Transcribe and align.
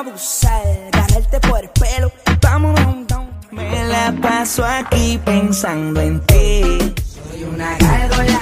abusar, 0.00 0.62
ganarte 0.92 1.40
por 1.40 1.60
el 1.60 1.68
pelo. 1.70 2.10
Vámonos, 2.40 2.96
Me 3.50 3.84
la 3.84 4.14
paso 4.22 4.64
aquí 4.64 5.20
pensando 5.24 6.00
en 6.00 6.20
ti. 6.26 6.94
Soy 7.30 7.44
una 7.44 7.76
gárgola. 7.76 8.40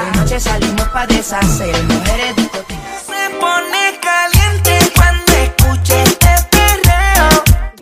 De 0.00 0.18
noche 0.18 0.40
salimos 0.40 0.88
para 0.88 1.06
deshacer 1.06 1.82
mujeres 1.84 2.36
discotecas. 2.36 3.02
Se 3.06 3.30
pone 3.38 3.95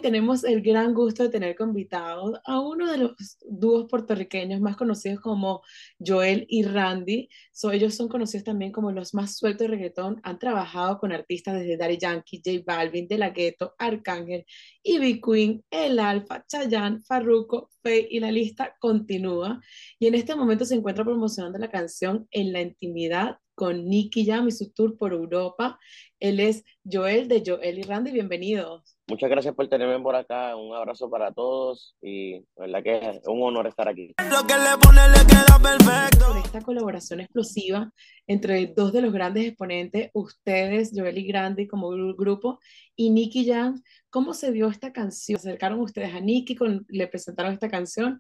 tenemos 0.05 0.45
el 0.45 0.61
gran 0.61 0.93
gusto 0.93 1.23
de 1.23 1.30
tener 1.30 1.57
invitados 1.59 2.39
a 2.45 2.61
uno 2.61 2.93
de 2.93 2.98
los 2.98 3.39
dúos 3.41 3.86
puertorriqueños 3.89 4.61
más 4.61 4.77
conocidos 4.77 5.18
como 5.18 5.62
Joel 5.98 6.45
y 6.50 6.62
Randy. 6.62 7.30
ellos 7.73 7.95
son 7.95 8.09
conocidos 8.09 8.45
también 8.45 8.71
como 8.71 8.93
los 8.93 9.14
más 9.14 9.39
sueltos 9.39 9.67
de 9.67 9.68
reggaetón. 9.68 10.21
Han 10.22 10.39
trabajado 10.39 10.98
con 10.98 11.11
artistas 11.11 11.54
desde 11.54 11.79
Daddy 11.79 11.96
Yankee, 11.96 12.43
J 12.45 12.62
Balvin, 12.67 13.09
De 13.09 13.17
La 13.17 13.31
Ghetto, 13.31 13.75
Arcángel, 13.79 14.45
Ivy 14.82 15.22
Queen, 15.22 15.64
El 15.71 15.98
Alfa, 15.98 16.45
Chayanne, 16.46 17.00
Farruko, 17.00 17.71
Faye 17.82 18.07
y 18.11 18.21
la 18.21 18.31
lista 18.31 18.76
continúa. 18.79 19.59
Y 19.98 20.07
en 20.07 20.17
este 20.17 20.34
momento 20.36 20.67
se 20.67 20.75
encuentra 20.75 21.03
promocionando 21.03 21.59
la 21.59 21.71
canción 21.71 22.29
En 22.31 22.53
la 22.53 22.61
Intimidad 22.61 23.39
con 23.54 23.89
Nicky 23.89 24.26
Jam 24.26 24.49
y 24.49 24.53
su 24.53 24.72
tour 24.72 24.96
por 24.96 25.13
Europa. 25.13 25.79
Él 26.21 26.40
es 26.40 26.64
Joel 26.90 27.29
de 27.29 27.43
Joel 27.45 27.79
y 27.79 27.82
Randy. 27.82 28.11
Bienvenidos. 28.11 28.96
Muchas 29.07 29.29
gracias 29.29 29.54
por 29.54 29.68
tenerme 29.68 30.00
por 30.00 30.17
acá. 30.17 30.57
Un 30.57 30.75
abrazo 30.75 31.11
para 31.11 31.32
todos 31.32 31.96
y 32.00 32.41
la 32.56 32.67
verdad 32.67 32.83
que 32.83 33.11
es 33.11 33.28
un 33.28 33.42
honor 33.42 33.67
estar 33.67 33.89
aquí. 33.89 34.14
Lo 34.31 34.47
que 34.47 34.55
le 34.55 34.78
pone 34.81 35.09
le 35.09 35.27
queda 35.27 35.59
perfecto. 35.62 36.36
esta 36.42 36.62
colaboración 36.62 37.20
explosiva 37.20 37.92
entre 38.27 38.67
dos 38.69 38.92
de 38.92 39.03
los 39.03 39.12
grandes 39.12 39.47
exponentes, 39.47 40.11
ustedes, 40.14 40.93
Joel 40.95 41.19
y 41.19 41.27
Grandi 41.27 41.67
como 41.67 41.91
grupo, 42.15 42.59
y 42.97 43.11
Nicky 43.11 43.47
Jam, 43.47 43.83
¿cómo 44.09 44.33
se 44.33 44.53
dio 44.53 44.69
esta 44.69 44.93
canción? 44.93 45.39
¿Se 45.39 45.48
acercaron 45.48 45.81
ustedes 45.81 46.15
a 46.15 46.21
Nicky, 46.21 46.55
con, 46.55 46.87
le 46.89 47.06
presentaron 47.06 47.53
esta 47.53 47.69
canción 47.69 48.19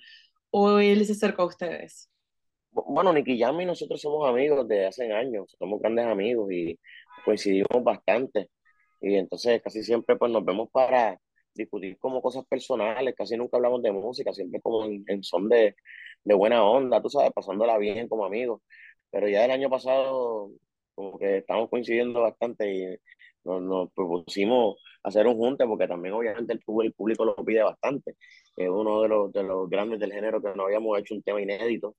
o 0.50 0.78
él 0.78 1.04
se 1.06 1.12
acercó 1.12 1.42
a 1.42 1.46
ustedes? 1.46 2.10
Bueno, 2.74 3.12
Nicky 3.12 3.38
Jam 3.38 3.60
y 3.60 3.66
nosotros 3.66 4.00
somos 4.00 4.28
amigos 4.28 4.66
de 4.66 4.86
hace 4.86 5.12
años, 5.12 5.54
somos 5.58 5.80
grandes 5.80 6.06
amigos 6.06 6.50
y 6.52 6.78
coincidimos 7.24 7.84
bastante. 7.84 8.50
Y 9.00 9.14
entonces 9.16 9.62
casi 9.62 9.82
siempre 9.84 10.16
pues 10.16 10.32
nos 10.32 10.44
vemos 10.44 10.70
para 10.72 11.20
discutir 11.54 11.98
como 11.98 12.20
cosas 12.22 12.44
personales, 12.46 13.14
casi 13.16 13.36
nunca 13.36 13.58
hablamos 13.58 13.82
de 13.82 13.92
música, 13.92 14.32
siempre 14.32 14.60
como 14.60 14.86
en, 14.86 15.22
son 15.22 15.48
de, 15.48 15.76
de, 16.24 16.34
buena 16.34 16.64
onda, 16.64 17.00
tú 17.02 17.10
sabes, 17.10 17.32
pasándola 17.32 17.78
bien 17.78 18.08
como 18.08 18.24
amigos. 18.24 18.60
Pero 19.10 19.28
ya 19.28 19.44
el 19.44 19.52
año 19.52 19.70
pasado 19.70 20.50
como 20.94 21.18
que 21.18 21.38
estamos 21.38 21.70
coincidiendo 21.70 22.22
bastante 22.22 22.74
y 22.74 22.96
nos, 23.44 23.62
nos 23.62 23.92
propusimos 23.92 24.76
hacer 25.04 25.26
un 25.26 25.36
junte 25.36 25.66
porque 25.66 25.86
también 25.88 26.14
obviamente 26.14 26.54
el, 26.54 26.60
el 26.84 26.92
público 26.92 27.24
lo 27.24 27.36
pide 27.36 27.62
bastante. 27.62 28.16
Es 28.56 28.68
uno 28.68 29.02
de 29.02 29.08
los, 29.08 29.32
de 29.32 29.42
los 29.44 29.68
grandes 29.70 30.00
del 30.00 30.12
género 30.12 30.42
que 30.42 30.54
no 30.56 30.64
habíamos 30.64 30.98
hecho 30.98 31.14
un 31.14 31.22
tema 31.22 31.40
inédito, 31.42 31.96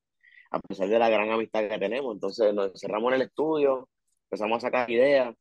a 0.56 0.60
pesar 0.62 0.88
de 0.88 0.98
la 0.98 1.10
gran 1.10 1.30
amistad 1.32 1.68
que 1.68 1.78
tenemos. 1.78 2.14
Entonces 2.14 2.54
nos 2.54 2.72
encerramos 2.72 3.10
en 3.10 3.16
el 3.16 3.28
estudio, 3.28 3.90
empezamos 4.26 4.58
a 4.58 4.68
sacar 4.68 4.90
ideas. 4.90 5.36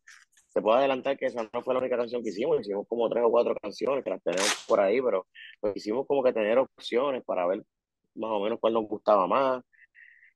Se 0.49 0.61
puede 0.61 0.79
adelantar 0.79 1.17
que 1.17 1.27
esa 1.27 1.49
no 1.53 1.63
fue 1.63 1.75
la 1.75 1.81
única 1.81 1.97
canción 1.97 2.23
que 2.23 2.31
hicimos, 2.31 2.61
hicimos 2.61 2.87
como 2.89 3.09
tres 3.09 3.25
o 3.25 3.31
cuatro 3.31 3.55
canciones 3.61 4.03
que 4.03 4.11
las 4.11 4.23
tenemos 4.23 4.65
por 4.69 4.81
ahí, 4.81 5.01
pero 5.01 5.27
pues 5.61 5.77
hicimos 5.77 6.07
como 6.07 6.23
que 6.23 6.33
tener 6.33 6.59
opciones 6.59 7.23
para 7.25 7.47
ver 7.47 7.63
más 8.17 8.31
o 8.31 8.41
menos 8.41 8.59
cuál 8.61 8.75
nos 8.75 8.89
gustaba 8.89 9.27
más. 9.29 9.63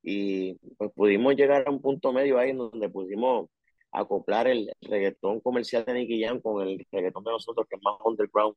Y 0.03 0.55
pues 0.77 0.93
pudimos 0.95 1.35
llegar 1.35 1.65
a 1.67 1.71
un 1.71 1.83
punto 1.83 2.13
medio 2.13 2.39
ahí 2.39 2.53
donde 2.53 2.89
pudimos 2.89 3.49
acoplar 3.91 4.47
el 4.47 4.71
reggaetón 4.83 5.41
comercial 5.41 5.85
de 5.85 5.95
Nicky 5.95 6.23
Jam 6.23 6.41
con 6.41 6.67
el 6.67 6.87
reggaetón 6.93 7.25
de 7.25 7.33
nosotros 7.33 7.67
que 7.69 7.77
es 7.77 7.83
más 7.83 7.97
underground, 8.05 8.55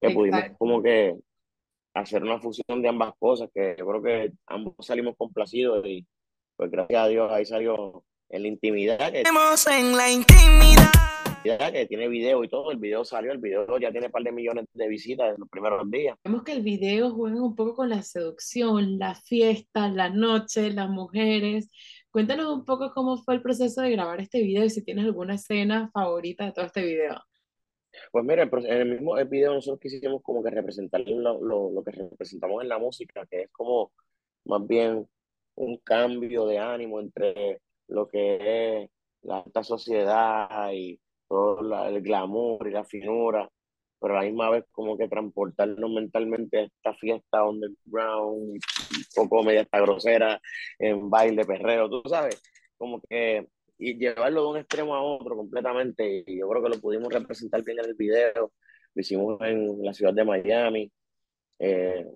que 0.00 0.10
pudimos 0.10 0.42
como 0.58 0.82
que 0.82 1.16
hacer 1.94 2.22
una 2.22 2.40
fusión 2.40 2.82
de 2.82 2.88
ambas 2.88 3.12
cosas, 3.18 3.48
que 3.54 3.74
yo 3.78 3.86
creo 3.86 4.02
que 4.02 4.32
ambos 4.46 4.74
salimos 4.80 5.14
complacidos 5.16 5.84
y 5.86 6.06
pues 6.56 6.70
gracias 6.70 7.02
a 7.02 7.08
Dios 7.08 7.32
ahí 7.32 7.44
salió 7.44 8.04
en 8.28 8.42
la 8.42 8.48
intimidad. 8.48 9.12
Que, 9.12 9.22
en 9.22 9.96
la 9.96 10.10
intimidad. 10.10 10.90
Que 11.42 11.86
tiene 11.86 12.06
video 12.08 12.44
y 12.44 12.48
todo, 12.48 12.70
el 12.70 12.76
video 12.76 13.02
salió, 13.02 13.32
el 13.32 13.38
video 13.38 13.78
ya 13.78 13.90
tiene 13.90 14.06
un 14.06 14.12
par 14.12 14.22
de 14.22 14.30
millones 14.30 14.66
de 14.74 14.88
visitas 14.88 15.34
en 15.34 15.40
los 15.40 15.48
primeros 15.48 15.90
días. 15.90 16.16
Vemos 16.22 16.42
que 16.42 16.52
el 16.52 16.62
video 16.62 17.10
juega 17.12 17.42
un 17.42 17.56
poco 17.56 17.74
con 17.74 17.88
la 17.88 18.02
seducción, 18.02 18.98
la 18.98 19.14
fiesta, 19.14 19.88
la 19.88 20.10
noche, 20.10 20.70
las 20.70 20.90
mujeres. 20.90 21.70
Cuéntanos 22.10 22.54
un 22.54 22.64
poco 22.66 22.92
cómo 22.92 23.16
fue 23.16 23.36
el 23.36 23.42
proceso 23.42 23.80
de 23.80 23.90
grabar 23.90 24.20
este 24.20 24.42
video 24.42 24.64
y 24.64 24.70
si 24.70 24.84
tienes 24.84 25.06
alguna 25.06 25.36
escena 25.36 25.90
favorita 25.94 26.44
de 26.44 26.52
todo 26.52 26.66
este 26.66 26.84
video. 26.84 27.22
Pues 28.12 28.24
mira, 28.24 28.42
en 28.44 28.64
el 28.66 28.86
mismo 28.86 29.14
video 29.26 29.54
nosotros 29.54 29.80
quisimos 29.80 30.22
como 30.22 30.42
que 30.42 30.50
representar 30.50 31.00
lo, 31.02 31.42
lo, 31.42 31.70
lo 31.70 31.84
que 31.84 31.92
representamos 31.92 32.62
en 32.62 32.68
la 32.68 32.78
música, 32.78 33.26
que 33.26 33.42
es 33.42 33.50
como 33.52 33.92
más 34.44 34.66
bien 34.66 35.06
un 35.56 35.76
cambio 35.78 36.46
de 36.46 36.58
ánimo 36.58 37.00
entre 37.00 37.60
lo 37.88 38.08
que 38.08 38.82
es 38.82 38.90
la 39.22 39.38
alta 39.38 39.62
sociedad 39.62 40.70
y 40.72 41.00
todo 41.28 41.86
el 41.86 42.02
glamour 42.02 42.66
y 42.66 42.72
la 42.72 42.84
finura, 42.84 43.48
pero 44.00 44.14
a 44.14 44.22
la 44.22 44.26
misma 44.28 44.50
vez 44.50 44.64
como 44.72 44.96
que 44.96 45.08
transportarnos 45.08 45.90
mentalmente 45.90 46.58
a 46.58 46.62
esta 46.62 46.94
fiesta 46.94 47.44
underground, 47.44 48.58
un 49.16 49.28
poco 49.28 49.42
media 49.44 49.62
esta 49.62 49.80
grosera, 49.80 50.40
en 50.78 51.10
baile, 51.10 51.44
perreo, 51.44 51.88
tú 51.88 52.02
sabes, 52.08 52.40
como 52.78 53.00
que 53.02 53.46
y 53.80 53.98
llevarlo 53.98 54.42
de 54.42 54.48
un 54.50 54.56
extremo 54.58 54.94
a 54.94 55.02
otro 55.02 55.36
completamente, 55.36 56.24
y 56.26 56.38
yo 56.38 56.48
creo 56.48 56.62
que 56.62 56.68
lo 56.70 56.80
pudimos 56.80 57.12
representar 57.12 57.64
bien 57.64 57.78
en 57.80 57.86
el 57.86 57.94
video, 57.94 58.52
lo 58.94 59.00
hicimos 59.00 59.40
en 59.42 59.82
la 59.84 59.94
ciudad 59.94 60.14
de 60.14 60.24
Miami, 60.24 60.92
eh, 61.58 62.06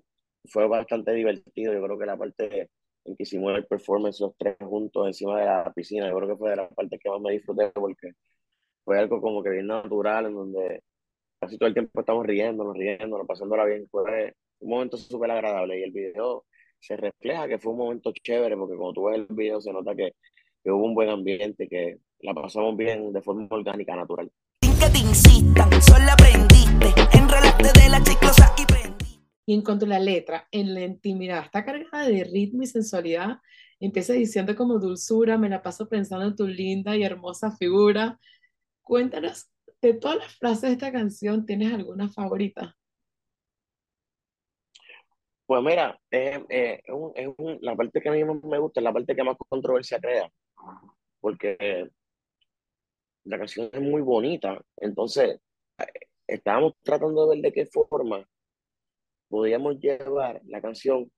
fue 0.45 0.67
bastante 0.67 1.13
divertido, 1.13 1.73
yo 1.73 1.81
creo 1.83 1.99
que 1.99 2.05
la 2.05 2.17
parte 2.17 2.69
en 3.05 3.15
que 3.15 3.23
hicimos 3.23 3.55
el 3.55 3.65
performance 3.65 4.19
los 4.19 4.35
tres 4.37 4.57
juntos 4.59 5.07
encima 5.07 5.39
de 5.39 5.45
la 5.45 5.73
piscina. 5.73 6.09
Yo 6.09 6.15
creo 6.17 6.29
que 6.29 6.37
fue 6.37 6.49
de 6.51 6.55
las 6.57 6.73
partes 6.73 6.99
que 7.01 7.09
más 7.09 7.21
me 7.21 7.33
disfruté 7.33 7.71
porque 7.71 8.11
fue 8.83 8.99
algo 8.99 9.21
como 9.21 9.43
que 9.43 9.49
bien 9.51 9.67
natural, 9.67 10.27
en 10.27 10.35
donde 10.35 10.83
casi 11.39 11.57
todo 11.57 11.67
el 11.67 11.73
tiempo 11.75 11.99
estamos 11.99 12.25
riéndonos, 12.25 12.75
riéndonos, 12.77 13.27
pasándola 13.27 13.65
bien. 13.65 13.87
Fue 13.89 14.33
un 14.59 14.69
momento 14.69 14.97
súper 14.97 15.31
agradable 15.31 15.79
y 15.79 15.83
el 15.83 15.91
video 15.91 16.45
se 16.79 16.97
refleja 16.97 17.47
que 17.47 17.59
fue 17.59 17.73
un 17.73 17.79
momento 17.79 18.11
chévere 18.13 18.57
porque 18.57 18.75
cuando 18.75 18.93
tú 18.93 19.05
ves 19.05 19.17
el 19.17 19.27
video 19.35 19.61
se 19.61 19.73
nota 19.73 19.95
que, 19.95 20.13
que 20.65 20.71
hubo 20.71 20.83
un 20.83 20.95
buen 20.95 21.09
ambiente, 21.09 21.67
que 21.67 21.99
la 22.21 22.33
pasamos 22.33 22.75
bien 22.75 23.13
de 23.13 23.21
forma 23.21 23.47
orgánica, 23.51 23.95
natural. 23.95 24.31
Y 29.45 29.53
en 29.53 29.61
cuanto 29.61 29.85
a 29.85 29.89
la 29.89 29.99
letra, 29.99 30.47
en 30.51 30.73
la 30.73 30.81
intimidad, 30.81 31.45
está 31.45 31.63
cargada 31.63 32.07
de 32.07 32.23
ritmo 32.23 32.63
y 32.63 32.65
sensualidad. 32.65 33.37
Empieza 33.79 34.13
diciendo 34.13 34.55
como 34.55 34.79
dulzura, 34.79 35.37
me 35.37 35.49
la 35.49 35.61
paso 35.61 35.87
pensando 35.87 36.25
en 36.25 36.35
tu 36.35 36.47
linda 36.47 36.97
y 36.97 37.03
hermosa 37.03 37.55
figura. 37.55 38.19
Cuéntanos, 38.81 39.51
de 39.83 39.93
todas 39.93 40.17
las 40.17 40.35
frases 40.35 40.61
de 40.63 40.71
esta 40.71 40.91
canción, 40.91 41.45
¿tienes 41.45 41.71
alguna 41.75 42.09
favorita? 42.09 42.75
Pues 45.45 45.61
mira, 45.61 45.99
es, 46.09 46.39
la 47.61 47.75
parte 47.75 48.01
que 48.01 48.09
a 48.09 48.13
mí 48.13 48.23
más 48.23 48.43
me 48.43 48.57
gusta 48.57 48.79
es 48.79 48.83
la 48.83 48.93
parte 48.93 49.15
que 49.15 49.23
más 49.23 49.37
controversia 49.47 49.99
crea, 49.99 50.27
porque 51.19 51.89
la 53.25 53.37
canción 53.37 53.69
es 53.73 53.81
muy 53.81 54.01
bonita, 54.01 54.61
entonces 54.77 55.39
eh, 55.79 55.85
estábamos 56.27 56.73
tratando 56.83 57.27
de 57.27 57.35
ver 57.35 57.43
de 57.43 57.53
qué 57.53 57.65
forma 57.65 58.27
podíamos 59.29 59.79
llevar 59.79 60.41
la 60.45 60.61
canción 60.61 61.11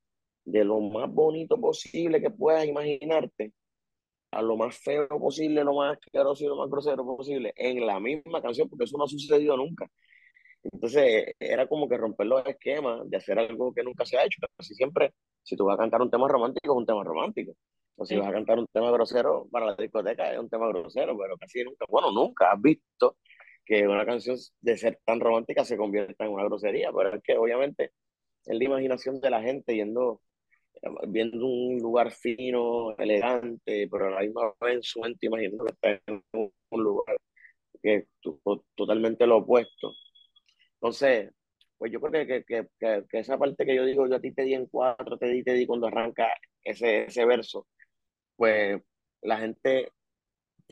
de 0.45 0.63
lo 0.63 0.79
más 0.79 1.11
bonito 1.11 1.59
posible 1.59 2.21
que 2.21 2.29
puedas 2.29 2.65
imaginarte 2.65 3.53
a 4.31 4.41
lo 4.41 4.57
más 4.57 4.77
feo 4.77 5.07
posible, 5.07 5.63
lo 5.63 5.73
más 5.75 5.97
asqueroso 5.97 6.43
y 6.43 6.47
lo 6.47 6.57
más 6.57 6.69
grosero 6.69 7.05
posible 7.05 7.53
en 7.55 7.85
la 7.85 7.99
misma 7.99 8.41
canción, 8.41 8.69
porque 8.69 8.85
eso 8.85 8.97
no 8.97 9.05
ha 9.05 9.07
sucedido 9.07 9.57
nunca. 9.57 9.89
Entonces, 10.63 11.35
era 11.39 11.67
como 11.67 11.87
que 11.87 11.97
romper 11.97 12.27
los 12.27 12.45
esquemas 12.45 13.09
de 13.09 13.17
hacer 13.17 13.39
algo 13.39 13.73
que 13.73 13.83
nunca 13.83 14.05
se 14.05 14.17
ha 14.17 14.25
hecho. 14.25 14.39
Casi 14.57 14.75
siempre, 14.75 15.13
si 15.43 15.55
tú 15.55 15.65
vas 15.65 15.75
a 15.75 15.77
cantar 15.77 16.01
un 16.01 16.11
tema 16.11 16.27
romántico, 16.27 16.73
es 16.73 16.77
un 16.77 16.85
tema 16.85 17.03
romántico. 17.03 17.53
O 17.99 18.05
si 18.05 18.15
vas 18.15 18.27
a 18.27 18.31
cantar 18.31 18.59
un 18.59 18.67
tema 18.67 18.91
grosero 18.91 19.47
para 19.51 19.65
la 19.67 19.75
discoteca, 19.75 20.31
es 20.31 20.39
un 20.39 20.49
tema 20.49 20.67
grosero, 20.67 21.17
pero 21.17 21.35
casi 21.37 21.63
nunca, 21.63 21.85
bueno, 21.89 22.11
nunca 22.11 22.51
has 22.51 22.61
visto 22.61 23.17
que 23.65 23.87
una 23.87 24.05
canción 24.05 24.37
de 24.61 24.77
ser 24.77 24.99
tan 25.03 25.19
romántica 25.19 25.65
se 25.65 25.77
convierta 25.77 26.25
en 26.25 26.31
una 26.31 26.45
grosería, 26.45 26.91
pero 26.95 27.15
es 27.15 27.23
que 27.23 27.35
obviamente 27.37 27.91
es 28.45 28.57
la 28.57 28.63
imaginación 28.63 29.19
de 29.19 29.29
la 29.31 29.41
gente 29.41 29.75
yendo, 29.75 30.21
viendo 31.07 31.45
un 31.45 31.79
lugar 31.79 32.11
fino, 32.11 32.95
elegante, 32.97 33.87
pero 33.91 34.07
a 34.07 34.11
la 34.11 34.21
misma 34.21 34.53
vez 34.61 34.75
en 34.75 34.83
su 34.83 34.99
mente 35.01 35.25
imaginando 35.25 35.65
que 35.65 35.71
está 35.73 36.01
en 36.07 36.23
un 36.31 36.83
lugar 36.83 37.17
que 37.81 37.95
es 37.95 38.05
totalmente 38.75 39.27
lo 39.27 39.37
opuesto. 39.37 39.93
Entonces, 40.75 41.31
pues 41.77 41.91
yo 41.91 41.99
creo 42.01 42.25
que, 42.27 42.45
que, 42.45 42.67
que, 42.79 43.03
que, 43.09 43.19
esa 43.19 43.37
parte 43.37 43.65
que 43.65 43.75
yo 43.75 43.85
digo, 43.85 44.07
yo 44.07 44.15
a 44.15 44.21
ti 44.21 44.33
te 44.33 44.43
di 44.43 44.53
en 44.53 44.67
cuatro, 44.67 45.17
te 45.17 45.27
di, 45.27 45.43
te 45.43 45.53
di 45.53 45.65
cuando 45.65 45.87
arranca 45.87 46.27
ese, 46.63 47.05
ese 47.05 47.25
verso, 47.25 47.67
pues 48.37 48.81
la 49.21 49.37
gente 49.39 49.91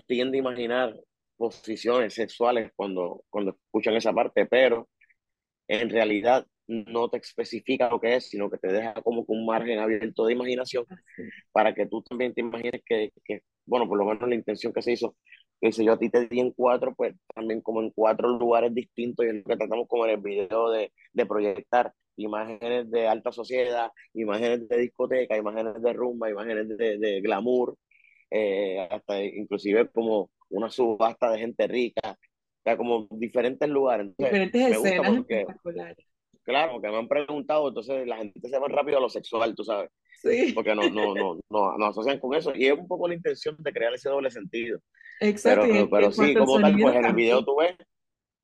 tiende 0.08 0.38
a 0.38 0.42
imaginar 0.42 0.96
posiciones 1.38 2.14
sexuales 2.14 2.72
cuando, 2.76 3.24
cuando 3.30 3.52
escuchan 3.52 3.96
esa 3.96 4.14
parte, 4.14 4.46
pero 4.46 4.90
en 5.68 5.90
realidad 5.90 6.48
no 6.68 7.10
te 7.10 7.18
especifica 7.18 7.90
lo 7.90 8.00
que 8.00 8.16
es, 8.16 8.30
sino 8.30 8.50
que 8.50 8.58
te 8.58 8.70
deja 8.72 8.94
como 9.04 9.24
un 9.28 9.46
margen 9.46 9.80
abierto 9.80 10.26
de 10.26 10.34
imaginación 10.34 10.86
para 11.52 11.74
que 11.76 11.88
tú 11.88 12.02
también 12.04 12.34
te 12.34 12.42
imagines 12.42 12.82
que, 12.86 13.12
que, 13.24 13.42
bueno, 13.66 13.88
por 13.88 13.98
lo 13.98 14.06
menos 14.06 14.28
la 14.30 14.36
intención 14.36 14.74
que 14.74 14.82
se 14.82 14.94
hizo, 14.94 15.16
que 15.66 15.72
si 15.72 15.84
yo 15.84 15.94
a 15.94 15.98
ti 15.98 16.10
te 16.12 16.28
di 16.28 16.40
en 16.40 16.52
cuatro, 16.52 16.94
pues 16.94 17.16
también 17.34 17.62
como 17.62 17.82
en 17.82 17.90
cuatro 17.90 18.30
lugares 18.30 18.72
distintos 18.74 19.26
y 19.26 19.30
es 19.30 19.36
lo 19.36 19.44
que 19.44 19.58
tratamos 19.58 19.88
como 19.88 20.06
en 20.06 20.12
el 20.12 20.22
video 20.22 20.70
de, 20.70 20.94
de 21.12 21.26
proyectar 21.26 21.92
imágenes 22.18 22.92
de 22.92 23.08
alta 23.08 23.32
sociedad, 23.32 23.90
imágenes 24.14 24.68
de 24.70 24.78
discoteca, 24.78 25.36
imágenes 25.36 25.82
de 25.82 25.94
rumba, 25.94 26.30
imágenes 26.30 26.70
de, 26.78 27.00
de 27.00 27.22
glamour, 27.22 27.76
eh, 28.30 28.88
hasta 28.92 29.24
inclusive 29.24 29.90
como 29.90 30.30
una 30.50 30.70
subasta 30.70 31.32
de 31.32 31.40
gente 31.40 31.68
rica, 31.68 32.12
o 32.12 32.62
sea, 32.64 32.78
como 32.78 33.08
diferentes 33.10 33.68
lugares. 33.68 34.16
diferentes 34.16 34.70
escenas 34.70 35.18
espectaculares. 35.18 36.06
Claro, 36.46 36.80
que 36.80 36.88
me 36.90 36.98
han 36.98 37.08
preguntado, 37.08 37.68
entonces 37.68 38.06
la 38.08 38.18
gente 38.18 38.48
se 38.48 38.60
va 38.60 38.68
rápido 38.68 39.00
a 39.00 39.02
lo 39.02 39.10
sexual, 39.10 39.56
tú 39.56 39.64
sabes. 39.64 39.90
Sí. 40.22 40.52
Porque 40.54 40.76
no, 40.76 40.88
no, 40.90 41.16
no, 41.16 41.40
no, 41.50 41.78
no 41.78 41.86
asocian 41.88 42.20
con 42.20 42.36
eso. 42.36 42.54
Y 42.56 42.68
es 42.68 42.78
un 42.78 42.88
poco 42.88 43.08
la 43.08 43.16
intención 43.16 43.56
de 43.60 43.74
crear 43.74 43.94
ese 43.94 44.10
doble 44.10 44.30
sentido. 44.30 44.80
Exacto. 45.20 45.66
Pero, 45.68 45.90
pero 45.90 46.12
sí, 46.12 46.36
como 46.36 46.60
tal, 46.62 46.78
pues 46.80 46.96
en 46.96 47.06
el 47.06 47.14
video 47.14 47.44
tú 47.44 47.58
ves, 47.58 47.76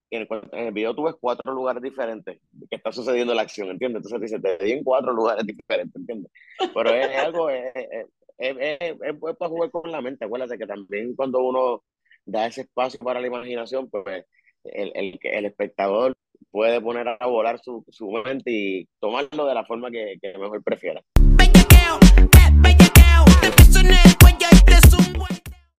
en 0.09 0.21
el, 0.24 0.27
en 0.51 0.68
el, 0.68 0.74
video 0.74 0.95
tú 0.95 1.03
ves 1.03 1.15
cuatro 1.19 1.53
lugares 1.53 1.83
diferentes 1.83 2.39
que 2.69 2.75
está 2.75 2.92
sucediendo 2.92 3.36
la 3.36 3.44
acción, 3.44 3.69
¿entiendes? 3.69 4.03
Entonces 4.03 4.31
dice, 4.31 4.42
te 4.42 4.65
di 4.65 4.71
en 4.71 4.83
cuatro 4.83 5.13
lugares 5.13 5.45
diferentes, 5.45 5.95
¿entiendes? 5.95 6.31
Pero 6.74 6.89
es, 6.89 7.07
es 7.07 7.18
algo, 7.18 7.50
es, 7.51 7.71
es, 7.75 8.07
es, 8.39 8.80
es, 8.81 9.36
para 9.38 9.50
jugar 9.50 9.69
con 9.69 9.92
la 9.92 10.01
mente. 10.01 10.25
Acuérdate 10.25 10.57
que 10.57 10.65
también 10.65 11.15
cuando 11.15 11.39
uno 11.39 11.83
da 12.25 12.48
ese 12.48 12.62
espacio 12.62 13.00
para 13.00 13.21
la 13.21 13.27
imaginación, 13.27 13.89
pues 13.92 14.25
el, 14.63 14.92
el, 14.95 15.19
el 15.21 15.45
espectador 15.45 16.15
puede 16.51 16.81
poner 16.81 17.07
a 17.07 17.25
volar 17.25 17.59
su, 17.59 17.83
su 17.89 18.12
mente 18.12 18.51
y 18.51 18.86
tomarlo 19.00 19.45
de 19.45 19.56
la 19.56 19.65
forma 19.65 19.89
que, 19.89 20.18
que 20.21 20.38
mejor 20.38 20.62
prefiera. 20.63 21.01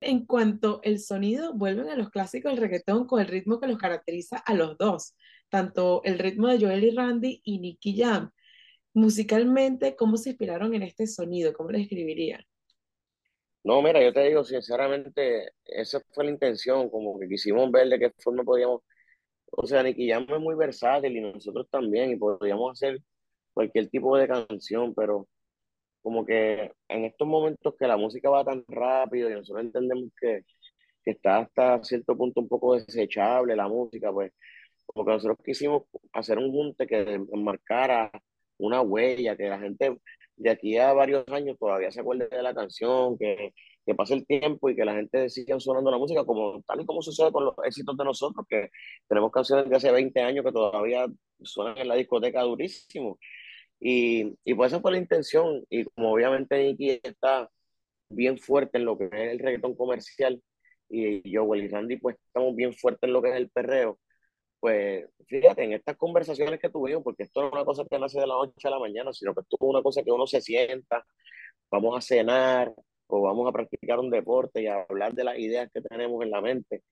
En 0.00 0.26
cuanto 0.26 0.80
el 0.82 0.98
sonido, 0.98 1.54
vuelven 1.54 1.88
a 1.88 1.96
los 1.96 2.10
clásicos 2.10 2.52
del 2.52 2.60
reggaetón 2.60 3.06
con 3.06 3.20
el 3.20 3.28
ritmo 3.28 3.60
que 3.60 3.68
los 3.68 3.78
caracteriza 3.78 4.36
a 4.38 4.52
los 4.54 4.76
dos, 4.76 5.14
tanto 5.48 6.02
el 6.04 6.18
ritmo 6.18 6.48
de 6.48 6.58
Joel 6.58 6.84
y 6.84 6.90
Randy 6.90 7.40
y 7.44 7.60
Nicky 7.60 7.96
Jam. 7.96 8.30
Musicalmente, 8.94 9.94
¿cómo 9.94 10.16
se 10.16 10.30
inspiraron 10.30 10.74
en 10.74 10.82
este 10.82 11.06
sonido? 11.06 11.52
¿Cómo 11.52 11.70
lo 11.70 11.78
describirían? 11.78 12.44
No, 13.64 13.80
mira, 13.80 14.02
yo 14.02 14.12
te 14.12 14.24
digo, 14.24 14.42
sinceramente, 14.42 15.52
esa 15.64 16.00
fue 16.10 16.24
la 16.24 16.30
intención, 16.30 16.90
como 16.90 17.18
que 17.18 17.28
quisimos 17.28 17.70
ver 17.70 17.88
de 17.88 17.98
qué 17.98 18.12
forma 18.18 18.42
podíamos 18.42 18.82
o 19.56 19.66
sea, 19.66 19.82
Nicky 19.82 20.08
Jam 20.10 20.26
es 20.28 20.40
muy 20.40 20.54
versátil 20.54 21.16
y 21.16 21.20
nosotros 21.20 21.68
también, 21.70 22.10
y 22.10 22.16
podríamos 22.16 22.72
hacer 22.72 22.98
cualquier 23.54 23.88
tipo 23.88 24.16
de 24.16 24.28
canción, 24.28 24.94
pero 24.94 25.28
como 26.02 26.24
que 26.26 26.72
en 26.88 27.04
estos 27.04 27.28
momentos 27.28 27.74
que 27.78 27.86
la 27.86 27.96
música 27.96 28.30
va 28.30 28.44
tan 28.44 28.64
rápido 28.68 29.30
y 29.30 29.34
nosotros 29.34 29.64
entendemos 29.66 30.10
que, 30.20 30.42
que 31.04 31.12
está 31.12 31.38
hasta 31.40 31.82
cierto 31.84 32.16
punto 32.16 32.40
un 32.40 32.48
poco 32.48 32.76
desechable 32.76 33.56
la 33.56 33.68
música, 33.68 34.12
pues 34.12 34.32
como 34.86 35.06
que 35.06 35.12
nosotros 35.12 35.38
quisimos 35.44 35.84
hacer 36.12 36.38
un 36.38 36.52
junte 36.52 36.86
que 36.86 37.20
marcara 37.34 38.10
una 38.58 38.82
huella, 38.82 39.36
que 39.36 39.48
la 39.48 39.60
gente 39.60 39.98
de 40.36 40.50
aquí 40.50 40.78
a 40.78 40.92
varios 40.92 41.24
años 41.28 41.58
todavía 41.58 41.90
se 41.92 42.00
acuerde 42.00 42.28
de 42.28 42.42
la 42.42 42.54
canción, 42.54 43.18
que, 43.18 43.52
que 43.84 43.94
pase 43.94 44.14
el 44.14 44.26
tiempo 44.26 44.70
y 44.70 44.76
que 44.76 44.84
la 44.84 44.94
gente 44.94 45.28
siga 45.28 45.58
sonando 45.60 45.90
la 45.90 45.98
música, 45.98 46.24
como 46.24 46.62
tal 46.62 46.80
y 46.82 46.86
como 46.86 47.02
sucede 47.02 47.32
con 47.32 47.44
los 47.46 47.54
éxitos 47.64 47.96
de 47.96 48.04
nosotros, 48.04 48.46
que 48.48 48.70
tenemos 49.08 49.30
canciones 49.32 49.68
de 49.68 49.76
hace 49.76 49.90
20 49.90 50.20
años 50.20 50.44
que 50.44 50.52
todavía 50.52 51.06
suenan 51.42 51.78
en 51.78 51.88
la 51.88 51.96
discoteca 51.96 52.42
durísimo. 52.42 53.18
Y, 53.80 54.34
y 54.44 54.54
pues 54.54 54.72
esa 54.72 54.80
fue 54.80 54.92
la 54.92 54.98
intención. 54.98 55.64
Y 55.70 55.84
como 55.84 56.12
obviamente 56.12 56.62
Nicky 56.62 57.00
está 57.02 57.50
bien 58.08 58.38
fuerte 58.38 58.78
en 58.78 58.84
lo 58.84 58.98
que 58.98 59.06
es 59.06 59.12
el 59.32 59.38
reggaetón 59.40 59.74
comercial, 59.76 60.42
y 60.88 61.30
yo, 61.30 61.54
y 61.54 61.68
Randy, 61.68 61.96
pues 61.98 62.16
estamos 62.26 62.54
bien 62.54 62.74
fuertes 62.74 63.08
en 63.08 63.14
lo 63.14 63.22
que 63.22 63.30
es 63.30 63.36
el 63.36 63.50
perreo, 63.50 63.98
pues 64.60 65.06
fíjate, 65.26 65.64
en 65.64 65.72
estas 65.72 65.96
conversaciones 65.96 66.60
que 66.60 66.68
tuvimos, 66.70 67.02
porque 67.02 67.24
esto 67.24 67.40
no 67.42 67.48
es 67.48 67.52
una 67.54 67.64
cosa 67.64 67.84
que 67.90 67.98
nace 67.98 68.20
de 68.20 68.26
la 68.26 68.34
noche 68.34 68.68
a 68.68 68.70
la 68.70 68.78
mañana, 68.78 69.12
sino 69.12 69.34
que 69.34 69.40
esto 69.40 69.56
es 69.58 69.62
una 69.62 69.82
cosa 69.82 70.02
que 70.02 70.12
uno 70.12 70.26
se 70.26 70.40
sienta, 70.40 71.04
vamos 71.70 71.96
a 71.96 72.00
cenar, 72.00 72.72
o 73.14 73.20
vamos 73.20 73.46
a 73.48 73.52
practicar 73.52 73.98
un 74.00 74.10
deporte 74.10 74.62
y 74.62 74.66
a 74.66 74.82
hablar 74.88 75.12
de 75.14 75.24
las 75.24 75.38
ideas 75.38 75.70
que 75.72 75.82
tenemos 75.82 76.22
en 76.22 76.30
la 76.30 76.40
mente. 76.40 76.82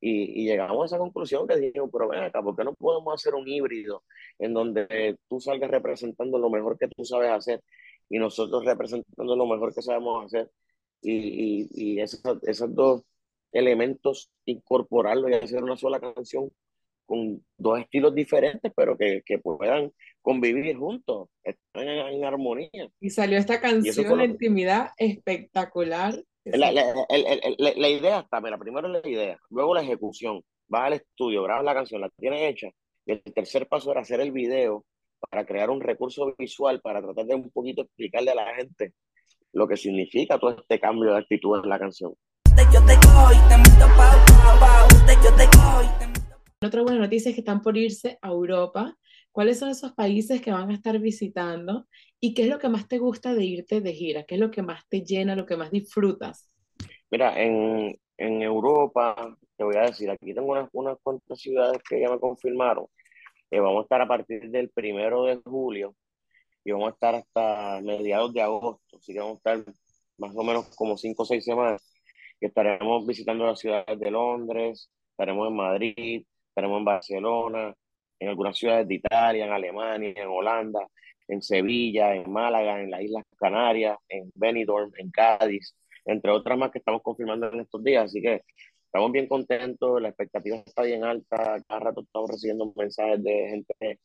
Y, 0.00 0.42
y 0.42 0.46
llegamos 0.46 0.82
a 0.82 0.86
esa 0.86 0.98
conclusión 0.98 1.46
que 1.48 1.56
dijimos, 1.56 1.90
pero 1.92 2.08
ven 2.08 2.22
acá, 2.24 2.42
¿por 2.42 2.56
qué 2.56 2.64
no 2.64 2.74
podemos 2.74 3.14
hacer 3.14 3.34
un 3.34 3.48
híbrido 3.48 4.04
en 4.38 4.54
donde 4.54 5.18
tú 5.28 5.40
salgas 5.40 5.70
representando 5.70 6.38
lo 6.38 6.50
mejor 6.50 6.78
que 6.78 6.88
tú 6.88 7.04
sabes 7.04 7.30
hacer 7.30 7.62
y 8.08 8.18
nosotros 8.18 8.64
representando 8.64 9.36
lo 9.36 9.46
mejor 9.46 9.74
que 9.74 9.82
sabemos 9.82 10.26
hacer? 10.26 10.50
Y, 11.02 11.68
y, 11.72 11.94
y 11.96 12.00
esos, 12.00 12.20
esos 12.42 12.74
dos 12.74 13.02
elementos, 13.52 14.30
incorporarlos 14.44 15.30
y 15.30 15.34
hacer 15.34 15.64
una 15.64 15.76
sola 15.76 16.00
canción 16.00 16.50
con 17.10 17.44
dos 17.58 17.80
estilos 17.80 18.14
diferentes, 18.14 18.72
pero 18.76 18.96
que, 18.96 19.22
que 19.26 19.40
puedan 19.40 19.92
convivir 20.22 20.76
juntos, 20.76 21.28
están 21.42 21.88
en, 21.88 22.06
en, 22.06 22.24
armonía. 22.24 22.88
Y 23.00 23.10
salió 23.10 23.36
esta 23.36 23.60
canción, 23.60 24.16
La 24.16 24.24
Intimidad, 24.26 24.90
espectacular. 24.96 26.14
La, 26.44 26.70
la, 26.70 26.84
la, 26.94 27.72
la, 27.76 27.88
idea 27.88 28.20
está, 28.20 28.40
mira, 28.40 28.56
primero 28.58 28.86
la 28.86 29.00
idea, 29.04 29.36
luego 29.50 29.74
la 29.74 29.82
ejecución, 29.82 30.40
vas 30.68 30.84
al 30.84 30.92
estudio, 30.92 31.42
grabas 31.42 31.64
la 31.64 31.74
canción, 31.74 32.00
la 32.00 32.10
tienes 32.10 32.42
hecha, 32.42 32.68
y 33.04 33.10
el 33.10 33.22
tercer 33.22 33.66
paso 33.66 33.90
era 33.90 34.02
hacer 34.02 34.20
el 34.20 34.30
video 34.30 34.84
para 35.28 35.44
crear 35.44 35.68
un 35.68 35.80
recurso 35.80 36.32
visual, 36.38 36.80
para 36.80 37.02
tratar 37.02 37.26
de 37.26 37.34
un 37.34 37.50
poquito 37.50 37.82
explicarle 37.82 38.30
a 38.30 38.36
la 38.36 38.54
gente 38.54 38.92
lo 39.52 39.66
que 39.66 39.76
significa 39.76 40.38
todo 40.38 40.56
este 40.60 40.78
cambio 40.78 41.10
de 41.10 41.18
actitud 41.18 41.58
en 41.60 41.68
la 41.68 41.78
canción. 41.80 42.14
Otra 46.70 46.82
buena 46.82 47.00
noticia 47.00 47.30
es 47.30 47.34
que 47.34 47.40
están 47.40 47.62
por 47.62 47.76
irse 47.76 48.16
a 48.22 48.28
Europa. 48.28 48.96
¿Cuáles 49.32 49.58
son 49.58 49.70
esos 49.70 49.90
países 49.90 50.40
que 50.40 50.52
van 50.52 50.70
a 50.70 50.74
estar 50.74 50.96
visitando? 51.00 51.88
¿Y 52.20 52.32
qué 52.32 52.42
es 52.42 52.48
lo 52.48 52.60
que 52.60 52.68
más 52.68 52.86
te 52.86 52.98
gusta 52.98 53.34
de 53.34 53.44
irte 53.44 53.80
de 53.80 53.92
gira? 53.92 54.22
¿Qué 54.22 54.36
es 54.36 54.40
lo 54.40 54.52
que 54.52 54.62
más 54.62 54.88
te 54.88 55.02
llena, 55.04 55.34
lo 55.34 55.46
que 55.46 55.56
más 55.56 55.72
disfrutas? 55.72 56.48
Mira, 57.10 57.42
en, 57.42 57.98
en 58.16 58.42
Europa, 58.42 59.36
te 59.56 59.64
voy 59.64 59.74
a 59.78 59.80
decir, 59.80 60.08
aquí 60.10 60.32
tengo 60.32 60.52
unas, 60.52 60.68
unas 60.72 60.96
cuantas 61.02 61.40
ciudades 61.40 61.82
que 61.82 62.00
ya 62.00 62.08
me 62.08 62.20
confirmaron. 62.20 62.86
Eh, 63.50 63.58
vamos 63.58 63.80
a 63.80 63.82
estar 63.82 64.00
a 64.02 64.06
partir 64.06 64.48
del 64.48 64.70
primero 64.70 65.24
de 65.24 65.40
julio 65.44 65.96
y 66.64 66.70
vamos 66.70 66.90
a 66.90 66.92
estar 66.92 67.16
hasta 67.16 67.80
mediados 67.80 68.32
de 68.32 68.42
agosto. 68.42 68.96
Así 68.96 69.12
que 69.12 69.18
vamos 69.18 69.40
a 69.44 69.54
estar 69.54 69.74
más 70.18 70.36
o 70.36 70.44
menos 70.44 70.68
como 70.76 70.96
cinco 70.96 71.24
o 71.24 71.26
seis 71.26 71.44
semanas. 71.44 71.82
Que 72.38 72.46
estaremos 72.46 73.04
visitando 73.08 73.44
las 73.44 73.58
ciudades 73.58 73.98
de 73.98 74.10
Londres, 74.12 74.88
estaremos 75.10 75.48
en 75.48 75.56
Madrid, 75.56 76.24
estaremos 76.50 76.78
en 76.78 76.84
Barcelona, 76.84 77.74
en 78.18 78.28
algunas 78.28 78.56
ciudades 78.58 78.86
de 78.88 78.94
Italia, 78.94 79.46
en 79.46 79.52
Alemania, 79.52 80.12
en 80.16 80.28
Holanda, 80.28 80.86
en 81.28 81.42
Sevilla, 81.42 82.14
en 82.14 82.30
Málaga, 82.30 82.80
en 82.80 82.90
las 82.90 83.02
Islas 83.02 83.24
Canarias, 83.38 83.96
en 84.08 84.30
Benidorm, 84.34 84.92
en 84.98 85.10
Cádiz, 85.10 85.74
entre 86.04 86.30
otras 86.30 86.58
más 86.58 86.70
que 86.70 86.78
estamos 86.78 87.02
confirmando 87.02 87.50
en 87.52 87.60
estos 87.60 87.82
días. 87.82 88.06
Así 88.06 88.20
que 88.20 88.42
estamos 88.86 89.12
bien 89.12 89.28
contentos, 89.28 90.00
la 90.02 90.08
expectativa 90.08 90.56
está 90.56 90.82
bien 90.82 91.04
alta, 91.04 91.62
cada 91.66 91.80
rato 91.80 92.02
estamos 92.02 92.30
recibiendo 92.30 92.72
mensajes 92.76 93.22
de 93.22 93.48
gente 93.50 93.98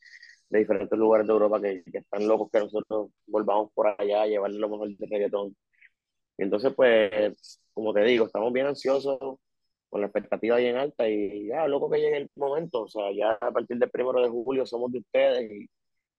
de 0.49 0.59
diferentes 0.59 0.97
lugares 0.97 1.27
de 1.27 1.33
Europa 1.33 1.61
que, 1.61 1.83
que 1.91 1.97
están 1.99 2.27
locos 2.27 2.49
que 2.51 2.59
nosotros 2.59 3.09
volvamos 3.27 3.71
por 3.73 3.87
allá 3.87 4.23
a 4.23 4.27
llevarle 4.27 4.59
lo 4.59 4.69
mejor 4.69 4.95
de 4.95 5.07
reggaetón. 5.09 5.55
Y 6.37 6.43
entonces, 6.43 6.73
pues, 6.75 7.61
como 7.73 7.93
te 7.93 8.03
digo, 8.03 8.25
estamos 8.25 8.53
bien 8.53 8.67
ansiosos, 8.67 9.39
con 9.95 10.01
la 10.01 10.07
expectativa 10.07 10.57
bien 10.57 10.75
alta 10.75 11.07
y 11.07 11.47
ya, 11.47 11.69
loco 11.69 11.89
que 11.89 11.99
llegue 11.99 12.17
el 12.17 12.29
momento, 12.35 12.81
o 12.81 12.87
sea, 12.89 13.13
ya 13.13 13.37
a 13.39 13.49
partir 13.49 13.77
del 13.77 13.89
primero 13.89 14.21
de 14.21 14.27
julio 14.27 14.65
somos 14.65 14.91
de 14.91 14.99
ustedes 14.99 15.49
y 15.49 15.69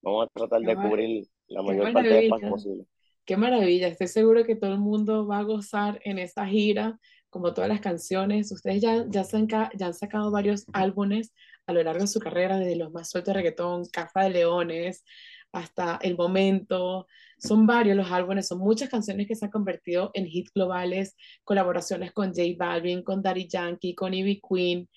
vamos 0.00 0.24
a 0.24 0.30
tratar 0.32 0.62
de 0.62 0.74
cubrir 0.76 1.26
la 1.48 1.60
mayor 1.60 1.92
parte 1.92 2.08
de 2.08 2.24
espacio 2.24 2.48
posible. 2.48 2.84
Qué 3.26 3.36
maravilla, 3.36 3.88
estoy 3.88 4.08
seguro 4.08 4.44
que 4.44 4.56
todo 4.56 4.72
el 4.72 4.78
mundo 4.78 5.26
va 5.26 5.40
a 5.40 5.42
gozar 5.42 6.00
en 6.04 6.18
esta 6.18 6.46
gira, 6.46 6.98
como 7.28 7.52
todas 7.52 7.68
las 7.68 7.80
canciones. 7.82 8.50
Ustedes 8.50 8.80
ya, 8.80 9.04
ya, 9.10 9.24
se 9.24 9.36
han, 9.36 9.46
ya 9.46 9.68
han 9.78 9.92
sacado 9.92 10.30
varios 10.30 10.64
álbumes 10.72 11.34
a 11.66 11.74
lo 11.74 11.82
largo 11.82 12.00
de 12.00 12.06
su 12.06 12.18
carrera, 12.18 12.58
desde 12.58 12.76
los 12.76 12.90
más 12.92 13.10
sueltos 13.10 13.34
de 13.34 13.40
reggaetón, 13.42 13.84
Casa 13.92 14.22
de 14.22 14.30
Leones, 14.30 15.04
hasta 15.56 15.98
El 16.02 16.16
Momento. 16.16 17.06
Son 17.38 17.66
varios 17.66 17.96
los 17.96 18.10
álbumes, 18.10 18.48
son 18.48 18.58
muchas 18.58 18.88
canciones 18.90 19.26
que 19.28 19.34
se 19.36 19.44
han 19.46 19.50
convertido 19.50 20.10
en 20.14 20.26
hits 20.26 20.52
globales, 20.54 21.16
colaboraciones 21.44 22.12
con 22.12 22.28
J 22.34 22.42
Balvin, 22.58 23.02
con 23.02 23.22
Daddy 23.22 23.48
Yankee, 23.48 23.94
con 23.94 24.14
Ivy 24.14 24.40
Queen. 24.48 24.88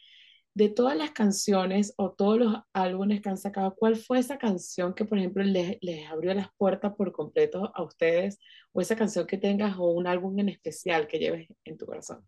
De 0.53 0.69
todas 0.69 0.97
las 0.97 1.11
canciones 1.11 1.93
o 1.97 2.11
todos 2.11 2.39
los 2.39 2.55
álbumes 2.73 3.21
que 3.21 3.29
han 3.29 3.37
sacado, 3.37 3.75
¿cuál 3.75 3.95
fue 3.95 4.19
esa 4.19 4.37
canción 4.37 4.93
que, 4.93 5.05
por 5.05 5.17
ejemplo, 5.17 5.43
les, 5.43 5.77
les 5.81 6.07
abrió 6.09 6.33
las 6.33 6.49
puertas 6.57 6.93
por 6.95 7.11
completo 7.13 7.71
a 7.75 7.83
ustedes? 7.83 8.39
O 8.73 8.81
esa 8.81 8.95
canción 8.97 9.27
que 9.27 9.37
tengas 9.37 9.77
o 9.77 9.91
un 9.91 10.07
álbum 10.07 10.37
en 10.39 10.49
especial 10.49 11.07
que 11.07 11.19
lleves 11.19 11.47
en 11.65 11.77
tu 11.77 11.85
corazón. 11.85 12.27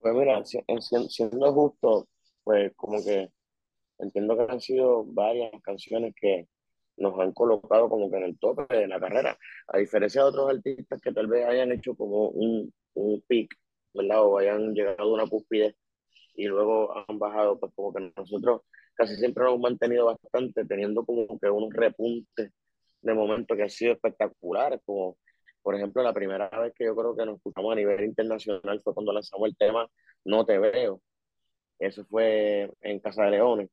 Pues 0.00 0.14
mira, 0.14 0.44
si- 0.44 0.60
en- 0.66 0.82
si- 0.82 1.08
siendo 1.10 1.52
justo, 1.52 2.08
pues 2.44 2.72
como 2.76 3.02
que 3.04 3.30
entiendo 4.02 4.36
que 4.36 4.52
han 4.52 4.60
sido 4.60 5.04
varias 5.04 5.50
canciones 5.62 6.14
que 6.20 6.48
nos 6.96 7.18
han 7.18 7.32
colocado 7.32 7.88
como 7.88 8.10
que 8.10 8.18
en 8.18 8.24
el 8.24 8.38
tope 8.38 8.76
de 8.76 8.86
la 8.86 9.00
carrera, 9.00 9.38
a 9.68 9.78
diferencia 9.78 10.22
de 10.22 10.28
otros 10.28 10.50
artistas 10.50 11.00
que 11.00 11.12
tal 11.12 11.26
vez 11.26 11.46
hayan 11.46 11.72
hecho 11.72 11.94
como 11.94 12.28
un, 12.28 12.72
un 12.94 13.22
peak, 13.26 13.56
¿verdad? 13.94 14.24
O 14.24 14.38
hayan 14.38 14.74
llegado 14.74 15.02
a 15.02 15.14
una 15.14 15.26
cúspide 15.26 15.76
y 16.34 16.46
luego 16.46 16.92
han 16.96 17.18
bajado, 17.18 17.58
pues 17.58 17.72
como 17.74 17.92
que 17.92 18.12
nosotros 18.16 18.62
casi 18.94 19.16
siempre 19.16 19.44
nos 19.44 19.54
hemos 19.54 19.62
mantenido 19.62 20.06
bastante, 20.06 20.64
teniendo 20.66 21.04
como 21.04 21.26
que 21.38 21.50
unos 21.50 21.72
repuntes 21.72 22.52
de 23.02 23.14
momentos 23.14 23.56
que 23.56 23.62
han 23.62 23.70
sido 23.70 23.92
espectaculares, 23.94 24.80
como 24.84 25.16
por 25.62 25.74
ejemplo 25.74 26.02
la 26.02 26.12
primera 26.14 26.48
vez 26.50 26.72
que 26.74 26.84
yo 26.84 26.94
creo 26.96 27.16
que 27.16 27.26
nos 27.26 27.36
escuchamos 27.36 27.72
a 27.72 27.76
nivel 27.76 28.04
internacional 28.04 28.80
fue 28.82 28.94
cuando 28.94 29.12
lanzamos 29.12 29.48
el 29.48 29.56
tema 29.56 29.88
No 30.24 30.44
te 30.44 30.58
veo, 30.58 31.00
eso 31.78 32.04
fue 32.06 32.70
en 32.82 33.00
Casa 33.00 33.24
de 33.24 33.32
Leones, 33.32 33.70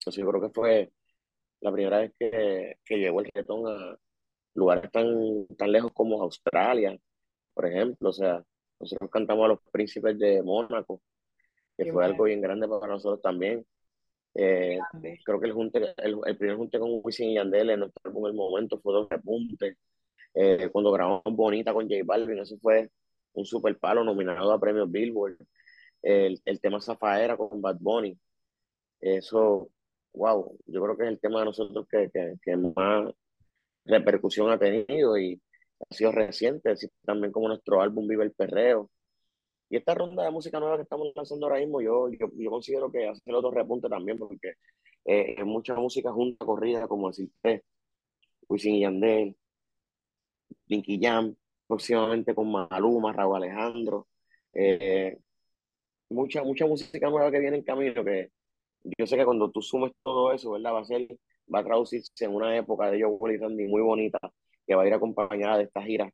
entonces 0.00 0.22
yo 0.22 0.28
creo 0.30 0.40
que 0.40 0.50
fue 0.50 0.92
la 1.60 1.72
primera 1.72 1.98
vez 2.00 2.12
que, 2.18 2.76
que 2.84 2.96
llegó 2.98 3.20
el 3.20 3.26
reggaetón 3.26 3.66
a 3.68 3.98
lugares 4.54 4.90
tan, 4.90 5.46
tan 5.58 5.72
lejos 5.72 5.92
como 5.92 6.22
Australia, 6.22 6.98
por 7.54 7.66
ejemplo, 7.66 8.10
o 8.10 8.12
sea, 8.12 8.42
nosotros 8.80 9.10
cantamos 9.10 9.44
a 9.44 9.48
los 9.48 9.60
príncipes 9.70 10.18
de 10.18 10.42
Mónaco, 10.42 11.02
que 11.76 11.84
Qué 11.84 11.92
fue 11.92 12.02
bueno, 12.02 12.12
algo 12.12 12.24
bien 12.24 12.40
grande 12.40 12.66
para 12.66 12.86
nosotros 12.86 13.20
también. 13.22 13.64
Eh, 14.34 14.78
creo 15.24 15.40
que 15.40 15.46
el, 15.46 15.52
junte, 15.52 15.94
el, 15.98 16.18
el 16.24 16.36
primer 16.38 16.56
junte 16.56 16.78
con 16.78 17.00
Wisin 17.02 17.30
y 17.30 17.34
Yandel 17.34 17.70
en 17.70 17.80
nuestro 17.80 18.00
álbum 18.04 18.26
El 18.26 18.34
Momento 18.34 18.80
fue 18.80 18.94
dos 18.94 19.08
repuntes. 19.10 19.76
Eh, 20.34 20.68
cuando 20.72 20.92
grabamos 20.92 21.22
Bonita 21.24 21.72
con 21.74 21.88
J 21.88 22.02
Balvin, 22.04 22.38
eso 22.38 22.56
fue 22.58 22.90
un 23.32 23.44
super 23.44 23.76
palo 23.78 24.04
nominado 24.04 24.52
a 24.52 24.60
premios 24.60 24.90
Billboard. 24.90 25.36
El, 26.02 26.40
el 26.44 26.60
tema 26.60 26.80
Zafaera 26.80 27.36
con 27.36 27.60
Bad 27.60 27.76
Bunny, 27.80 28.18
eso, 29.00 29.70
wow, 30.12 30.56
yo 30.66 30.82
creo 30.82 30.96
que 30.96 31.04
es 31.04 31.10
el 31.10 31.20
tema 31.20 31.40
de 31.40 31.46
nosotros 31.46 31.86
que, 31.90 32.10
que, 32.12 32.34
que 32.42 32.56
más 32.56 33.12
repercusión 33.84 34.50
ha 34.50 34.58
tenido 34.58 35.18
y 35.18 35.40
ha 35.80 35.94
sido 35.94 36.12
reciente, 36.12 36.70
así 36.70 36.88
también 37.04 37.32
como 37.32 37.48
nuestro 37.48 37.80
álbum 37.80 38.06
Vive 38.06 38.24
el 38.24 38.32
Perreo. 38.32 38.90
Y 39.68 39.76
esta 39.76 39.94
ronda 39.94 40.24
de 40.24 40.30
música 40.30 40.58
nueva 40.58 40.76
que 40.76 40.82
estamos 40.82 41.12
lanzando 41.14 41.46
ahora 41.46 41.60
mismo, 41.60 41.80
yo, 41.80 42.08
yo, 42.10 42.28
yo 42.34 42.50
considero 42.50 42.90
que 42.90 43.08
hace 43.08 43.22
el 43.26 43.36
otro 43.36 43.50
repunte 43.52 43.88
también, 43.88 44.18
porque 44.18 44.54
eh, 45.04 45.42
mucha 45.44 45.74
música 45.74 46.12
junta, 46.12 46.44
corrida, 46.44 46.88
como 46.88 47.08
decirte, 47.08 47.64
Wisin 48.48 48.74
y 48.74 48.80
Yandel, 48.80 49.36
Nicky 50.68 50.98
Jam, 51.00 51.34
próximamente 51.66 52.34
con 52.34 52.50
Maluma, 52.50 53.12
Raúl 53.12 53.36
Alejandro, 53.36 54.08
eh, 54.52 55.18
mucha, 56.08 56.42
mucha 56.42 56.66
música 56.66 57.08
nueva 57.08 57.30
que 57.30 57.38
viene 57.38 57.58
en 57.58 57.62
camino, 57.62 58.04
que 58.04 58.32
yo 58.84 59.06
sé 59.06 59.16
que 59.16 59.24
cuando 59.24 59.50
tú 59.50 59.62
sumes 59.62 59.92
todo 60.02 60.32
eso, 60.32 60.52
¿verdad? 60.52 60.74
Va 60.74 60.80
a 60.80 60.84
ser, 60.84 61.06
va 61.52 61.60
a 61.60 61.64
traducirse 61.64 62.24
en 62.24 62.34
una 62.34 62.56
época 62.56 62.90
de 62.90 63.02
Joe 63.02 63.34
y 63.34 63.36
Randy 63.36 63.68
muy 63.68 63.82
bonita, 63.82 64.18
que 64.66 64.74
va 64.74 64.82
a 64.82 64.86
ir 64.86 64.94
acompañada 64.94 65.58
de 65.58 65.64
esta 65.64 65.82
gira 65.82 66.10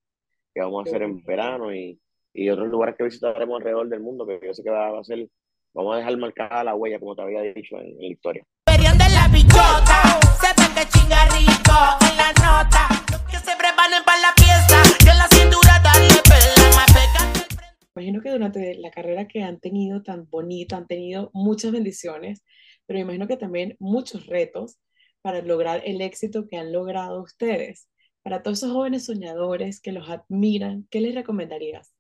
que 0.55 0.63
vamos 0.63 0.87
a 0.87 0.89
hacer 0.89 1.03
en 1.03 1.23
verano 1.23 1.75
y, 1.75 2.01
y 2.33 2.49
otros 2.49 2.69
lugares 2.69 2.97
que 2.97 3.05
visitaremos 3.05 3.59
alrededor 3.59 3.89
del 3.89 4.01
mundo, 4.01 4.27
que 4.27 4.41
yo 4.43 4.55
sé 4.55 4.63
que 4.63 4.71
va, 4.71 4.91
va 4.91 5.01
a 5.01 5.05
ser, 5.05 5.29
vamos 5.75 5.95
a 5.95 5.99
dejar 5.99 6.17
marcada 6.17 6.65
la 6.65 6.75
huella, 6.75 6.99
como 6.99 7.15
te 7.15 7.23
había 7.23 7.43
dicho 7.43 7.77
en, 7.77 7.89
en 7.89 7.99
la 7.99 8.07
historia. 8.07 8.43
Perión 8.65 8.97
de 8.97 9.05
la 9.11 9.29
bichota, 9.29 10.19
se 10.41 10.97
en 12.11 12.17
la 12.17 12.33
nota. 12.33 12.96
Imagino 17.97 18.21
que 18.21 18.31
durante 18.31 18.75
la 18.75 18.91
carrera 18.91 19.27
que 19.27 19.43
han 19.43 19.59
tenido 19.59 20.03
tan 20.03 20.29
bonita, 20.29 20.77
han 20.77 20.87
tenido 20.87 21.31
muchas 21.33 21.73
bendiciones, 21.73 22.45
pero 22.85 22.99
imagino 22.99 23.27
que 23.27 23.39
también 23.39 23.75
muchos 23.79 24.27
retos 24.27 24.79
para 25.23 25.41
lograr 25.41 25.81
el 25.83 26.03
éxito 26.03 26.47
que 26.47 26.59
han 26.59 26.73
logrado 26.73 27.23
ustedes. 27.23 27.89
Para 28.23 28.43
todos 28.43 28.59
esos 28.59 28.73
jóvenes 28.73 29.07
soñadores 29.07 29.81
que 29.81 29.93
los 29.93 30.11
admiran, 30.11 30.87
¿qué 30.91 31.01
les 31.01 31.15
recomendarías? 31.15 31.95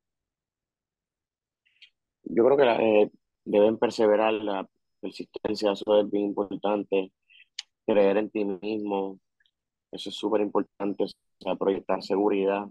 Yo 2.25 2.45
creo 2.45 2.59
que 2.59 2.65
eh, 2.65 3.11
deben 3.47 3.79
perseverar, 3.79 4.35
la 4.35 4.69
persistencia, 5.01 5.73
eso 5.73 5.99
es 5.99 6.11
bien 6.11 6.27
importante, 6.27 7.11
creer 7.87 8.19
en 8.19 8.29
ti 8.29 8.45
mismo, 8.45 9.19
eso 9.93 10.11
es 10.11 10.15
súper 10.15 10.43
importante, 10.43 11.05
o 11.05 11.09
sea, 11.41 11.55
proyectar 11.57 12.03
seguridad. 12.03 12.67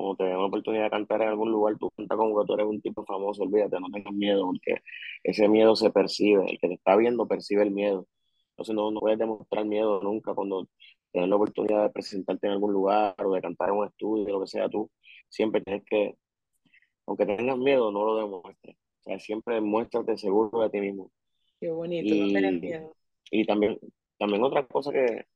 Cuando 0.00 0.16
te 0.16 0.24
den 0.24 0.36
una 0.36 0.46
oportunidad 0.46 0.84
de 0.84 0.90
cantar 0.90 1.22
en 1.22 1.28
algún 1.28 1.50
lugar, 1.52 1.76
tú 1.78 1.90
cuentas 1.94 2.16
como 2.16 2.40
que 2.40 2.46
tú 2.46 2.54
eres 2.54 2.66
un 2.66 2.80
tipo 2.80 3.04
famoso, 3.04 3.42
olvídate, 3.42 3.78
no 3.80 3.90
tengas 3.90 4.14
miedo, 4.14 4.46
porque 4.46 4.82
ese 5.22 5.46
miedo 5.48 5.76
se 5.76 5.90
percibe, 5.90 6.44
el 6.50 6.58
que 6.58 6.68
te 6.68 6.74
está 6.74 6.96
viendo 6.96 7.28
percibe 7.28 7.62
el 7.62 7.70
miedo. 7.70 8.06
Entonces 8.50 8.74
no, 8.74 8.90
no 8.90 9.00
puedes 9.00 9.18
demostrar 9.18 9.66
miedo 9.66 10.00
nunca 10.02 10.34
cuando 10.34 10.68
tienes 11.12 11.28
la 11.28 11.36
oportunidad 11.36 11.82
de 11.82 11.90
presentarte 11.90 12.46
en 12.46 12.54
algún 12.54 12.72
lugar 12.72 13.14
o 13.24 13.34
de 13.34 13.42
cantar 13.42 13.68
en 13.68 13.76
un 13.76 13.86
estudio, 13.86 14.28
lo 14.32 14.40
que 14.40 14.46
sea 14.46 14.68
tú, 14.68 14.90
siempre 15.28 15.60
tienes 15.60 15.84
que, 15.84 16.16
aunque 17.06 17.26
tengas 17.26 17.58
miedo, 17.58 17.92
no 17.92 18.04
lo 18.04 18.16
demuestres. 18.16 18.76
O 18.76 19.02
sea, 19.02 19.18
siempre 19.18 19.60
muéstrate 19.60 20.16
seguro 20.16 20.62
de 20.62 20.70
ti 20.70 20.80
mismo. 20.80 21.10
Qué 21.58 21.70
bonito, 21.70 22.14
no 22.14 22.32
tener 22.32 22.60
miedo. 22.60 22.94
y 23.30 23.44
también, 23.44 23.78
también 24.18 24.42
otra 24.44 24.66
cosa 24.66 24.92
que, 24.92 25.26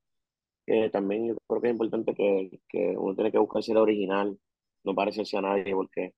que 0.66 0.88
también 0.90 1.28
yo 1.28 1.36
creo 1.46 1.60
que 1.60 1.68
es 1.68 1.72
importante 1.74 2.14
que, 2.14 2.60
que 2.68 2.96
uno 2.96 3.14
tiene 3.14 3.30
que 3.30 3.38
buscar 3.38 3.62
ser 3.62 3.76
original, 3.76 4.38
no 4.84 4.94
parecerse 4.94 5.36
a 5.36 5.42
nadie, 5.42 5.74
porque 5.74 6.14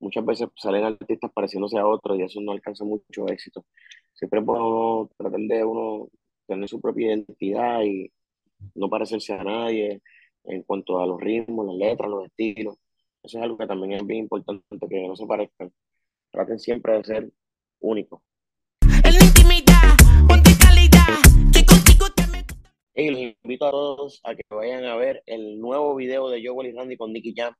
muchas 0.00 0.24
veces 0.24 0.48
salen 0.56 0.84
artistas 0.84 1.30
pareciéndose 1.32 1.78
a 1.78 1.86
otros 1.86 2.18
y 2.18 2.22
eso 2.22 2.40
no 2.40 2.52
alcanza 2.52 2.84
mucho 2.84 3.28
éxito. 3.28 3.64
Siempre 4.14 4.40
es 4.40 4.46
bueno 4.46 5.10
tratar 5.16 5.40
de 5.40 5.64
uno 5.64 6.08
tener 6.46 6.68
su 6.68 6.80
propia 6.80 7.08
identidad 7.08 7.82
y 7.82 8.10
no 8.74 8.88
parecerse 8.88 9.34
a 9.34 9.44
nadie 9.44 10.02
en 10.44 10.62
cuanto 10.62 11.00
a 11.00 11.06
los 11.06 11.20
ritmos, 11.20 11.66
las 11.66 11.76
letras, 11.76 12.10
los 12.10 12.24
estilos. 12.26 12.76
Eso 13.22 13.38
es 13.38 13.44
algo 13.44 13.58
que 13.58 13.66
también 13.66 13.92
es 13.92 14.06
bien 14.06 14.20
importante, 14.20 14.64
que 14.88 15.06
no 15.06 15.16
se 15.16 15.26
parezcan. 15.26 15.72
Traten 16.30 16.58
siempre 16.58 16.94
de 16.94 17.04
ser 17.04 17.32
únicos. 17.80 18.20
Y 22.94 23.10
los 23.10 23.20
invito 23.20 23.66
a 23.66 23.70
todos 23.70 24.20
a 24.24 24.34
que 24.34 24.42
vayan 24.50 24.84
a 24.84 24.96
ver 24.96 25.22
el 25.26 25.60
nuevo 25.60 25.94
video 25.94 26.28
de 26.30 26.44
Joel 26.44 26.70
y 26.70 26.72
Randy 26.72 26.96
con 26.96 27.12
Nicky 27.12 27.32
Jam. 27.36 27.54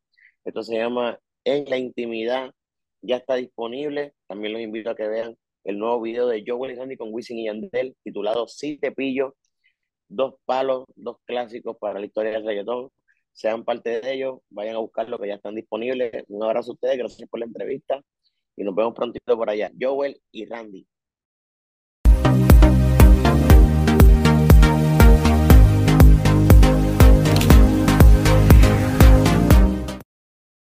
Esto 0.45 0.63
se 0.63 0.77
llama 0.77 1.19
En 1.45 1.65
la 1.67 1.79
Intimidad. 1.79 2.53
Ya 3.03 3.17
está 3.17 3.37
disponible. 3.37 4.15
También 4.27 4.53
los 4.53 4.63
invito 4.63 4.91
a 4.91 4.97
que 4.97 5.09
vean 5.09 5.37
el 5.65 5.79
nuevo 5.79 6.01
video 6.01 6.27
de 6.27 6.45
Joel 6.47 6.73
y 6.73 6.75
Randy 6.77 6.97
con 6.97 7.13
Wisin 7.13 7.39
y 7.39 7.47
Yandel, 7.47 7.97
titulado 8.03 8.49
Si 8.49 8.79
te 8.79 8.93
pillo. 8.93 9.37
Dos 10.09 10.37
palos, 10.47 10.85
dos 10.97 11.19
clásicos 11.25 11.77
para 11.79 12.01
la 12.01 12.07
historia 12.07 12.33
del 12.33 12.47
reggaetón. 12.47 12.91
Sean 13.33 13.65
parte 13.65 14.01
de 14.01 14.15
ellos, 14.15 14.41
vayan 14.51 14.77
a 14.77 14.79
buscarlo 14.79 15.19
que 15.19 15.29
ya 15.29 15.35
están 15.35 15.55
disponibles. 15.55 16.25
Un 16.29 16.43
abrazo 16.43 16.73
a 16.73 16.75
ustedes, 16.75 16.99
gracias 16.99 17.29
por 17.29 17.41
la 17.41 17.47
entrevista 17.47 18.03
y 18.57 18.65
nos 18.65 18.75
vemos 18.75 18.95
prontito 18.95 19.37
por 19.37 19.49
allá. 19.49 19.71
Joel 19.81 20.21
y 20.33 20.47
Randy. 20.47 20.87